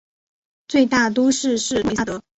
[0.67, 2.23] 最大都市是诺维萨德。